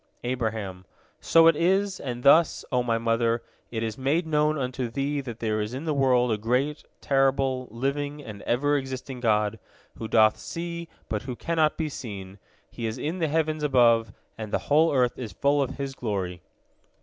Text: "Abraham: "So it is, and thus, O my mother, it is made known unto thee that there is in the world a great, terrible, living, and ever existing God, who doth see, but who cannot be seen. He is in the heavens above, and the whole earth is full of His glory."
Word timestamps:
"Abraham: 0.33 0.85
"So 1.19 1.45
it 1.45 1.55
is, 1.55 1.99
and 1.99 2.23
thus, 2.23 2.65
O 2.71 2.81
my 2.81 2.97
mother, 2.97 3.43
it 3.69 3.83
is 3.83 3.99
made 3.99 4.25
known 4.25 4.57
unto 4.57 4.89
thee 4.89 5.21
that 5.21 5.37
there 5.41 5.61
is 5.61 5.75
in 5.75 5.83
the 5.85 5.93
world 5.93 6.31
a 6.31 6.39
great, 6.39 6.83
terrible, 7.01 7.67
living, 7.69 8.19
and 8.23 8.41
ever 8.47 8.75
existing 8.77 9.19
God, 9.19 9.59
who 9.99 10.07
doth 10.07 10.37
see, 10.39 10.89
but 11.07 11.21
who 11.29 11.35
cannot 11.35 11.77
be 11.77 11.87
seen. 11.87 12.39
He 12.71 12.87
is 12.87 12.97
in 12.97 13.19
the 13.19 13.27
heavens 13.27 13.61
above, 13.61 14.11
and 14.39 14.51
the 14.51 14.57
whole 14.73 14.91
earth 14.91 15.19
is 15.19 15.33
full 15.33 15.61
of 15.61 15.77
His 15.77 15.93
glory." 15.93 16.41